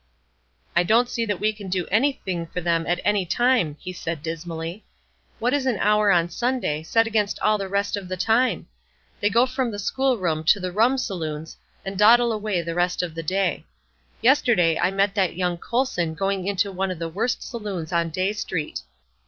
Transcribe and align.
"I 0.75 0.81
don't 0.81 1.07
see 1.07 1.27
that 1.27 1.39
we 1.39 1.53
can 1.53 1.69
do 1.69 1.85
anything 1.91 2.47
for 2.47 2.59
them 2.59 2.87
at 2.87 2.99
any 3.05 3.23
time," 3.23 3.77
he 3.79 3.93
said, 3.93 4.23
dismally. 4.23 4.83
"What 5.37 5.53
is 5.53 5.67
an 5.67 5.77
hour 5.77 6.09
on 6.09 6.27
Sunday, 6.29 6.81
set 6.81 7.05
against 7.05 7.37
all 7.39 7.59
the 7.59 7.67
rest 7.69 7.95
of 7.95 8.07
the 8.07 8.17
time? 8.17 8.65
They 9.19 9.29
go 9.29 9.45
from 9.45 9.69
the 9.69 9.77
school 9.77 10.17
room 10.17 10.43
to 10.45 10.59
the 10.59 10.71
rum 10.71 10.97
saloons, 10.97 11.55
and 11.85 11.99
dawdle 11.99 12.31
away 12.31 12.63
the 12.63 12.73
rest 12.73 13.03
of 13.03 13.13
the 13.13 13.21
day. 13.21 13.63
Yesterday 14.23 14.79
I 14.79 14.89
met 14.89 15.13
that 15.13 15.35
young 15.37 15.59
Colson 15.59 16.15
going 16.15 16.47
into 16.47 16.71
one 16.71 16.89
of 16.89 16.97
the 16.97 17.07
worst 17.07 17.43
saloons 17.43 17.93
on 17.93 18.09
Dey 18.09 18.33
Street. 18.33 18.81